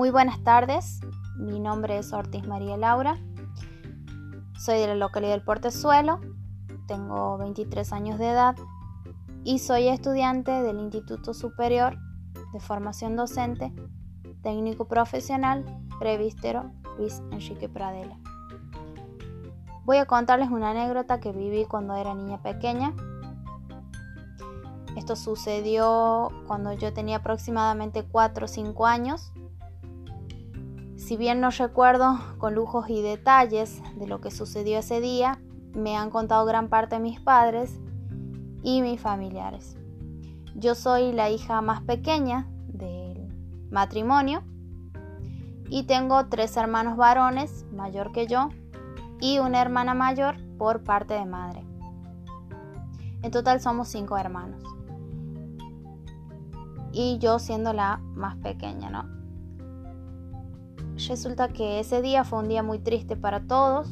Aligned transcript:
Muy 0.00 0.08
buenas 0.08 0.42
tardes, 0.42 1.02
mi 1.36 1.60
nombre 1.60 1.98
es 1.98 2.14
Ortiz 2.14 2.46
María 2.46 2.78
Laura, 2.78 3.18
soy 4.58 4.78
de 4.78 4.86
la 4.86 4.94
localidad 4.94 5.32
del 5.32 5.44
Portezuelo, 5.44 6.22
tengo 6.86 7.36
23 7.36 7.92
años 7.92 8.18
de 8.18 8.30
edad 8.30 8.56
y 9.44 9.58
soy 9.58 9.88
estudiante 9.88 10.52
del 10.52 10.80
Instituto 10.80 11.34
Superior 11.34 11.98
de 12.54 12.60
Formación 12.60 13.14
Docente 13.14 13.74
Técnico 14.42 14.88
Profesional 14.88 15.66
Previstero 15.98 16.72
Luis 16.96 17.20
Enrique 17.30 17.68
Pradela. 17.68 18.16
Voy 19.84 19.98
a 19.98 20.06
contarles 20.06 20.48
una 20.48 20.70
anécdota 20.70 21.20
que 21.20 21.30
viví 21.32 21.66
cuando 21.66 21.94
era 21.94 22.14
niña 22.14 22.40
pequeña. 22.40 22.94
Esto 24.96 25.14
sucedió 25.14 26.30
cuando 26.46 26.72
yo 26.72 26.94
tenía 26.94 27.18
aproximadamente 27.18 28.02
4 28.02 28.46
o 28.46 28.48
5 28.48 28.86
años 28.86 29.30
si 31.10 31.16
bien 31.16 31.40
no 31.40 31.50
recuerdo 31.50 32.20
con 32.38 32.54
lujos 32.54 32.88
y 32.88 33.02
detalles 33.02 33.82
de 33.96 34.06
lo 34.06 34.20
que 34.20 34.30
sucedió 34.30 34.78
ese 34.78 35.00
día, 35.00 35.40
me 35.74 35.96
han 35.96 36.08
contado 36.08 36.44
gran 36.44 36.68
parte 36.68 37.00
mis 37.00 37.18
padres 37.18 37.80
y 38.62 38.80
mis 38.80 39.00
familiares. 39.00 39.76
Yo 40.54 40.76
soy 40.76 41.10
la 41.10 41.28
hija 41.28 41.62
más 41.62 41.82
pequeña 41.82 42.46
del 42.68 43.28
matrimonio 43.72 44.44
y 45.68 45.82
tengo 45.82 46.26
tres 46.26 46.56
hermanos 46.56 46.96
varones, 46.96 47.66
mayor 47.72 48.12
que 48.12 48.28
yo, 48.28 48.50
y 49.20 49.40
una 49.40 49.60
hermana 49.60 49.94
mayor 49.94 50.36
por 50.58 50.84
parte 50.84 51.14
de 51.14 51.24
madre. 51.24 51.64
En 53.22 53.32
total 53.32 53.60
somos 53.60 53.88
cinco 53.88 54.16
hermanos. 54.16 54.62
Y 56.92 57.18
yo 57.18 57.40
siendo 57.40 57.72
la 57.72 57.96
más 58.14 58.36
pequeña, 58.36 58.90
¿no? 58.90 59.19
Resulta 61.10 61.48
que 61.48 61.80
ese 61.80 62.02
día 62.02 62.22
fue 62.22 62.38
un 62.38 62.46
día 62.46 62.62
muy 62.62 62.78
triste 62.78 63.16
para 63.16 63.40
todos 63.40 63.88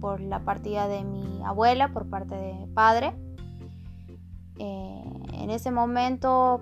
por 0.00 0.20
la 0.20 0.44
partida 0.44 0.86
de 0.86 1.02
mi 1.02 1.42
abuela 1.44 1.92
por 1.92 2.08
parte 2.08 2.36
de 2.36 2.68
padre. 2.72 3.16
Eh, 4.56 5.02
en 5.32 5.50
ese 5.50 5.72
momento 5.72 6.60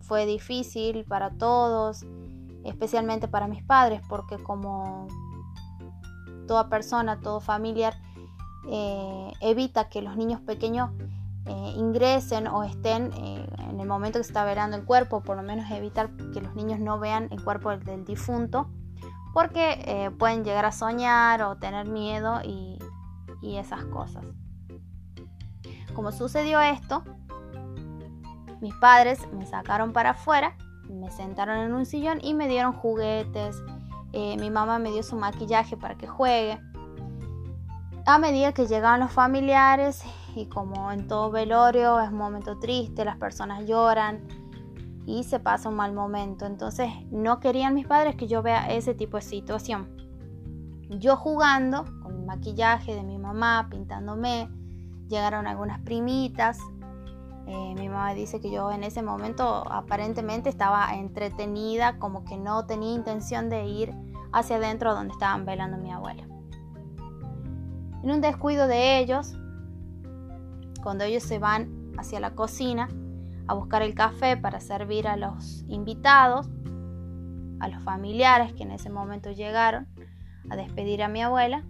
fue 0.00 0.24
difícil 0.24 1.04
para 1.04 1.32
todos, 1.32 2.06
especialmente 2.64 3.28
para 3.28 3.46
mis 3.46 3.62
padres, 3.62 4.00
porque 4.08 4.38
como 4.38 5.06
toda 6.48 6.70
persona, 6.70 7.20
todo 7.20 7.40
familiar, 7.40 7.92
eh, 8.70 9.32
evita 9.42 9.90
que 9.90 10.00
los 10.00 10.16
niños 10.16 10.40
pequeños 10.40 10.88
eh, 11.44 11.74
ingresen 11.76 12.46
o 12.46 12.64
estén 12.64 13.10
el 13.80 13.88
momento 13.88 14.18
que 14.18 14.24
se 14.24 14.30
está 14.30 14.44
velando 14.44 14.76
el 14.76 14.84
cuerpo, 14.84 15.22
por 15.22 15.36
lo 15.36 15.42
menos 15.42 15.70
evitar 15.70 16.10
que 16.32 16.40
los 16.40 16.54
niños 16.54 16.78
no 16.80 16.98
vean 16.98 17.28
el 17.30 17.42
cuerpo 17.42 17.76
del, 17.76 18.04
difunto, 18.04 18.70
porque 19.32 19.82
eh, 19.86 20.10
pueden 20.10 20.44
llegar 20.44 20.64
a 20.64 20.72
soñar 20.72 21.42
o 21.42 21.56
tener 21.56 21.88
miedo 21.88 22.40
y, 22.44 22.78
y 23.40 23.56
esas 23.56 23.84
cosas. 23.84 24.24
Como 25.94 26.12
sucedió 26.12 26.60
esto, 26.60 27.04
mis 28.60 28.74
padres 28.74 29.26
me 29.32 29.46
sacaron 29.46 29.92
para 29.92 30.10
afuera, 30.10 30.56
me 30.88 31.10
sentaron 31.10 31.58
en 31.58 31.72
un 31.72 31.86
sillón 31.86 32.18
y 32.22 32.34
me 32.34 32.48
dieron 32.48 32.72
juguetes. 32.72 33.56
mi 34.12 34.50
mamá 34.50 34.78
me 34.78 34.90
dio 34.90 35.02
su 35.02 35.16
maquillaje 35.16 35.76
para 35.76 35.96
que 35.96 36.06
juegue. 36.06 36.60
A 38.06 38.18
medida 38.18 38.52
que 38.52 38.66
llegaban 38.66 39.00
los 39.00 39.12
familiares 39.12 40.04
y 40.34 40.46
como 40.46 40.92
en 40.92 41.06
todo 41.06 41.30
velorio 41.30 42.00
es 42.00 42.10
un 42.10 42.18
momento 42.18 42.58
triste, 42.58 43.04
las 43.04 43.16
personas 43.16 43.66
lloran 43.66 44.26
y 45.06 45.24
se 45.24 45.40
pasa 45.40 45.68
un 45.68 45.76
mal 45.76 45.92
momento. 45.92 46.46
Entonces 46.46 46.90
no 47.10 47.40
querían 47.40 47.74
mis 47.74 47.86
padres 47.86 48.16
que 48.16 48.26
yo 48.26 48.42
vea 48.42 48.70
ese 48.70 48.94
tipo 48.94 49.16
de 49.16 49.22
situación. 49.22 49.88
Yo 50.90 51.16
jugando 51.16 51.84
con 52.02 52.16
el 52.16 52.26
maquillaje 52.26 52.94
de 52.94 53.02
mi 53.02 53.18
mamá, 53.18 53.68
pintándome, 53.70 54.48
llegaron 55.08 55.46
algunas 55.46 55.80
primitas. 55.80 56.58
Eh, 57.46 57.74
mi 57.76 57.88
mamá 57.88 58.14
dice 58.14 58.40
que 58.40 58.50
yo 58.50 58.70
en 58.70 58.84
ese 58.84 59.02
momento 59.02 59.64
aparentemente 59.70 60.48
estaba 60.48 60.94
entretenida, 60.94 61.98
como 61.98 62.24
que 62.24 62.36
no 62.36 62.66
tenía 62.66 62.94
intención 62.94 63.48
de 63.48 63.66
ir 63.66 63.94
hacia 64.32 64.56
adentro 64.56 64.94
donde 64.94 65.12
estaban 65.12 65.44
velando 65.44 65.76
a 65.76 65.80
mi 65.80 65.90
abuela. 65.90 66.24
En 68.02 68.10
un 68.10 68.20
descuido 68.20 68.66
de 68.66 68.98
ellos, 68.98 69.34
cuando 70.82 71.04
ellos 71.04 71.22
se 71.22 71.38
van 71.38 71.92
hacia 71.98 72.20
la 72.20 72.34
cocina 72.34 72.88
a 73.46 73.54
buscar 73.54 73.82
el 73.82 73.94
café 73.94 74.36
para 74.36 74.60
servir 74.60 75.08
a 75.08 75.16
los 75.16 75.64
invitados, 75.68 76.48
a 77.58 77.68
los 77.68 77.82
familiares 77.82 78.52
que 78.54 78.62
en 78.62 78.70
ese 78.70 78.90
momento 78.90 79.32
llegaron 79.32 79.88
a 80.50 80.56
despedir 80.56 81.02
a 81.02 81.08
mi 81.08 81.22
abuela, 81.22 81.64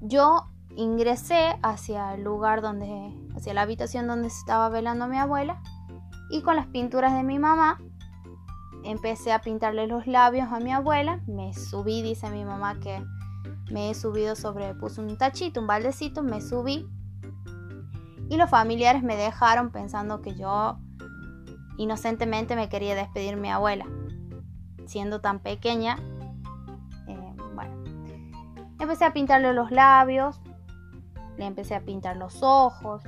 yo 0.00 0.46
ingresé 0.76 1.56
hacia 1.62 2.14
el 2.14 2.24
lugar 2.24 2.60
donde, 2.60 3.12
hacia 3.34 3.54
la 3.54 3.62
habitación 3.62 4.06
donde 4.06 4.30
se 4.30 4.38
estaba 4.38 4.68
velando 4.68 5.06
mi 5.06 5.18
abuela 5.18 5.60
y 6.30 6.42
con 6.42 6.56
las 6.56 6.66
pinturas 6.66 7.14
de 7.14 7.22
mi 7.22 7.38
mamá 7.38 7.80
empecé 8.84 9.32
a 9.32 9.40
pintarle 9.40 9.86
los 9.86 10.06
labios 10.06 10.52
a 10.52 10.60
mi 10.60 10.72
abuela, 10.72 11.20
me 11.26 11.54
subí, 11.54 12.02
dice 12.02 12.28
mi 12.30 12.44
mamá 12.44 12.78
que 12.80 13.02
me 13.70 13.90
he 13.90 13.94
subido 13.94 14.36
sobre, 14.36 14.74
puse 14.74 15.00
un 15.00 15.16
tachito, 15.16 15.60
un 15.60 15.66
baldecito, 15.66 16.22
me 16.22 16.40
subí 16.40 16.86
y 18.28 18.36
los 18.36 18.50
familiares 18.50 19.02
me 19.02 19.16
dejaron 19.16 19.70
pensando 19.70 20.22
que 20.22 20.34
yo 20.34 20.78
inocentemente 21.76 22.56
me 22.56 22.68
quería 22.68 22.94
despedir 22.94 23.36
mi 23.36 23.50
abuela. 23.50 23.86
Siendo 24.86 25.20
tan 25.20 25.40
pequeña, 25.40 25.96
eh, 27.08 27.34
bueno, 27.54 27.84
empecé 28.78 29.04
a 29.04 29.12
pintarle 29.12 29.52
los 29.52 29.70
labios, 29.70 30.40
le 31.36 31.46
empecé 31.46 31.74
a 31.74 31.80
pintar 31.80 32.16
los 32.16 32.42
ojos. 32.42 33.02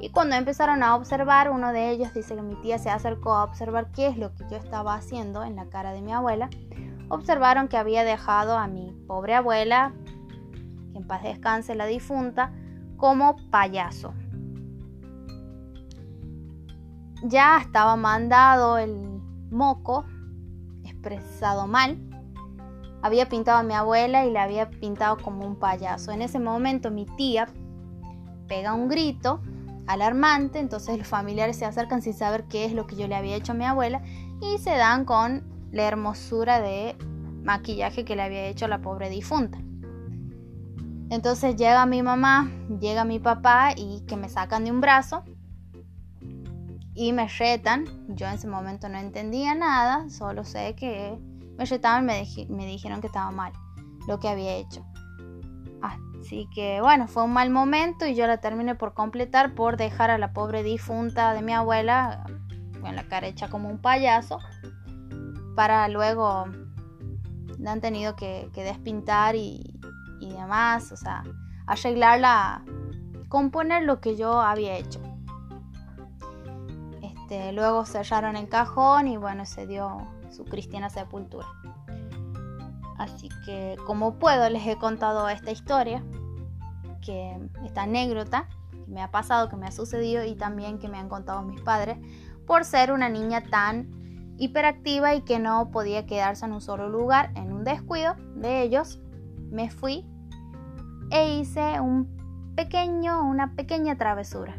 Y 0.00 0.10
cuando 0.10 0.34
empezaron 0.34 0.82
a 0.82 0.96
observar, 0.96 1.50
uno 1.50 1.72
de 1.72 1.90
ellos 1.90 2.12
dice 2.12 2.34
que 2.34 2.42
mi 2.42 2.56
tía 2.56 2.78
se 2.78 2.90
acercó 2.90 3.34
a 3.34 3.44
observar 3.44 3.92
qué 3.92 4.08
es 4.08 4.16
lo 4.16 4.34
que 4.34 4.44
yo 4.50 4.56
estaba 4.56 4.94
haciendo 4.94 5.44
en 5.44 5.54
la 5.54 5.66
cara 5.66 5.92
de 5.92 6.02
mi 6.02 6.12
abuela. 6.12 6.50
Observaron 7.08 7.68
que 7.68 7.76
había 7.76 8.04
dejado 8.04 8.58
a 8.58 8.66
mi 8.66 8.92
pobre 9.06 9.34
abuela, 9.34 9.92
que 10.92 10.98
en 10.98 11.06
paz 11.06 11.22
descanse 11.22 11.74
la 11.74 11.86
difunta, 11.86 12.52
como 13.02 13.34
payaso. 13.50 14.14
Ya 17.24 17.58
estaba 17.58 17.96
mandado 17.96 18.78
el 18.78 19.20
moco, 19.50 20.04
expresado 20.84 21.66
mal. 21.66 21.98
Había 23.02 23.28
pintado 23.28 23.58
a 23.58 23.64
mi 23.64 23.74
abuela 23.74 24.24
y 24.24 24.30
le 24.30 24.38
había 24.38 24.70
pintado 24.70 25.16
como 25.16 25.44
un 25.44 25.56
payaso. 25.56 26.12
En 26.12 26.22
ese 26.22 26.38
momento 26.38 26.92
mi 26.92 27.04
tía 27.16 27.48
pega 28.46 28.72
un 28.72 28.88
grito 28.88 29.40
alarmante, 29.88 30.60
entonces 30.60 30.96
los 30.96 31.08
familiares 31.08 31.56
se 31.56 31.64
acercan 31.64 32.02
sin 32.02 32.14
saber 32.14 32.44
qué 32.44 32.66
es 32.66 32.72
lo 32.72 32.86
que 32.86 32.94
yo 32.94 33.08
le 33.08 33.16
había 33.16 33.34
hecho 33.34 33.50
a 33.50 33.56
mi 33.56 33.64
abuela 33.64 34.00
y 34.40 34.58
se 34.58 34.76
dan 34.76 35.04
con 35.06 35.42
la 35.72 35.82
hermosura 35.88 36.60
de 36.60 36.94
maquillaje 37.42 38.04
que 38.04 38.14
le 38.14 38.22
había 38.22 38.46
hecho 38.46 38.68
la 38.68 38.80
pobre 38.80 39.10
difunta. 39.10 39.58
Entonces 41.12 41.56
llega 41.56 41.84
mi 41.84 42.02
mamá, 42.02 42.50
llega 42.80 43.04
mi 43.04 43.18
papá 43.18 43.74
y 43.76 44.00
que 44.06 44.16
me 44.16 44.30
sacan 44.30 44.64
de 44.64 44.70
un 44.70 44.80
brazo 44.80 45.24
y 46.94 47.12
me 47.12 47.28
retan. 47.28 47.84
Yo 48.16 48.26
en 48.26 48.32
ese 48.32 48.48
momento 48.48 48.88
no 48.88 48.96
entendía 48.96 49.54
nada, 49.54 50.08
solo 50.08 50.42
sé 50.42 50.74
que 50.74 51.18
me 51.58 51.66
retaban 51.66 52.08
y 52.08 52.46
me, 52.46 52.64
dijeron 52.64 53.02
que 53.02 53.08
estaba 53.08 53.30
mal 53.30 53.52
lo 54.08 54.18
que 54.20 54.28
había 54.30 54.54
hecho. 54.54 54.86
Así 55.82 56.48
que 56.54 56.80
bueno, 56.80 57.06
fue 57.08 57.24
un 57.24 57.34
mal 57.34 57.50
momento 57.50 58.06
y 58.06 58.14
yo 58.14 58.26
la 58.26 58.38
terminé 58.38 58.74
por 58.74 58.94
completar 58.94 59.54
por 59.54 59.76
dejar 59.76 60.10
a 60.10 60.16
la 60.16 60.32
pobre 60.32 60.62
difunta 60.62 61.34
de 61.34 61.42
mi 61.42 61.52
abuela 61.52 62.24
con 62.80 62.96
la 62.96 63.06
cara 63.06 63.26
hecha 63.26 63.50
como 63.50 63.68
un 63.68 63.82
payaso 63.82 64.38
para 65.56 65.86
luego 65.88 66.46
la 67.58 67.72
han 67.72 67.82
tenido 67.82 68.16
que 68.16 68.50
despintar 68.54 69.36
y, 69.36 69.81
y 70.22 70.30
demás, 70.30 70.92
o 70.92 70.96
sea, 70.96 71.24
arreglarla, 71.66 72.62
componer 73.28 73.82
lo 73.82 74.00
que 74.00 74.16
yo 74.16 74.40
había 74.40 74.76
hecho. 74.76 75.00
Este, 77.02 77.52
luego 77.52 77.84
cerraron 77.84 78.36
el 78.36 78.48
cajón 78.48 79.08
y 79.08 79.16
bueno, 79.16 79.44
se 79.44 79.66
dio 79.66 80.06
su 80.30 80.44
cristiana 80.44 80.90
sepultura. 80.90 81.46
Así 82.98 83.28
que 83.44 83.76
como 83.84 84.18
puedo 84.18 84.48
les 84.48 84.66
he 84.66 84.76
contado 84.76 85.28
esta 85.28 85.50
historia, 85.50 86.04
que 87.04 87.36
esta 87.64 87.82
anécdota 87.82 88.48
que 88.70 88.90
me 88.92 89.02
ha 89.02 89.10
pasado, 89.10 89.48
que 89.48 89.56
me 89.56 89.66
ha 89.66 89.72
sucedido 89.72 90.24
y 90.24 90.36
también 90.36 90.78
que 90.78 90.88
me 90.88 90.98
han 90.98 91.08
contado 91.08 91.42
mis 91.42 91.60
padres, 91.60 91.98
por 92.46 92.64
ser 92.64 92.92
una 92.92 93.08
niña 93.08 93.42
tan 93.42 94.34
hiperactiva 94.38 95.14
y 95.14 95.22
que 95.22 95.40
no 95.40 95.70
podía 95.72 96.06
quedarse 96.06 96.44
en 96.44 96.52
un 96.52 96.60
solo 96.60 96.88
lugar, 96.88 97.32
en 97.34 97.52
un 97.52 97.64
descuido 97.64 98.14
de 98.36 98.62
ellos, 98.62 99.00
me 99.50 99.70
fui 99.70 100.06
e 101.12 101.34
hice 101.38 101.78
un 101.78 102.52
pequeño, 102.56 103.22
una 103.28 103.54
pequeña 103.54 103.96
travesura. 103.98 104.56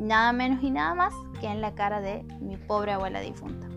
Nada 0.00 0.32
menos 0.32 0.62
y 0.62 0.72
nada 0.72 0.92
más 0.94 1.14
que 1.40 1.46
en 1.46 1.60
la 1.60 1.74
cara 1.76 2.00
de 2.00 2.24
mi 2.40 2.56
pobre 2.56 2.92
abuela 2.92 3.20
difunta. 3.20 3.68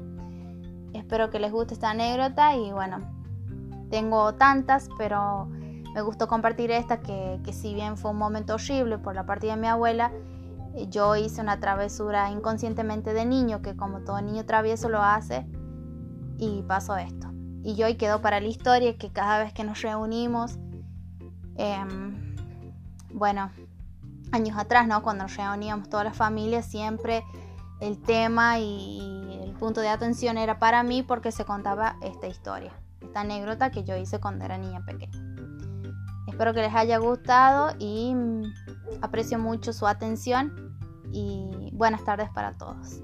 espero 0.94 1.30
que 1.30 1.39
les 1.39 1.51
guste 1.51 1.75
esta 1.75 1.92
anécdota 1.92 2.56
y 2.56 2.71
bueno, 2.71 3.00
tengo 3.92 4.33
tantas, 4.33 4.89
pero 4.98 5.45
me 5.94 6.01
gustó 6.01 6.27
compartir 6.27 6.71
esta 6.71 7.01
que, 7.01 7.39
que 7.44 7.53
si 7.53 7.75
bien 7.75 7.98
fue 7.98 8.12
un 8.12 8.18
momento 8.18 8.56
horrible 8.56 8.98
por 8.98 9.13
la 9.13 9.25
partida 9.27 9.56
de 9.56 9.62
mi 9.62 9.68
abuela, 9.68 10.12
yo 10.89 11.15
hice 11.15 11.42
una 11.42 11.59
travesura 11.59 12.31
inconscientemente 12.31 13.13
de 13.13 13.25
niño, 13.25 13.62
que 13.62 13.75
como 13.75 14.01
todo 14.01 14.21
niño 14.21 14.45
travieso 14.45 14.89
lo 14.89 15.03
hace, 15.03 15.45
y 16.39 16.63
pasó 16.63 16.98
esto. 16.98 17.27
Y 17.63 17.81
hoy 17.83 17.95
quedó 17.95 18.21
para 18.21 18.39
la 18.39 18.48
historia 18.48 18.98
que 18.98 19.12
cada 19.12 19.38
vez 19.38 19.53
que 19.53 19.63
nos 19.63 19.81
reunimos, 19.81 20.57
em, 21.62 22.36
bueno, 23.13 23.52
años 24.31 24.58
atrás, 24.58 24.88
¿no? 24.88 25.04
Cuando 25.04 25.24
nos 25.24 25.36
reuníamos 25.36 25.90
toda 25.90 26.04
la 26.04 26.13
familia, 26.13 26.63
siempre 26.63 27.24
el 27.80 28.02
tema 28.02 28.60
y 28.60 29.40
el 29.44 29.54
punto 29.54 29.81
de 29.81 29.90
atención 29.90 30.38
era 30.38 30.60
para 30.60 30.84
mí 30.84 31.04
porque 31.04 31.31
se 31.31 31.46
contaba 31.46 31.98
esta 32.02 32.28
historia, 32.28 32.72
esta 33.02 33.22
anécdota 33.22 33.72
que 33.72 33.84
yo 33.84 33.96
hice 33.96 34.19
cuando 34.19 34.46
era 34.46 34.58
niña 34.58 34.84
pequeña. 34.86 35.19
Espero 36.28 36.54
que 36.54 36.62
les 36.62 36.74
haya 36.74 36.98
gustado 36.98 37.75
y 37.78 38.13
mm, 38.16 38.44
aprecio 39.02 39.38
mucho 39.38 39.74
su 39.74 39.86
atención 39.86 40.78
y 41.12 41.69
buenas 41.74 42.04
tardes 42.04 42.30
para 42.30 42.58
todos. 42.58 43.02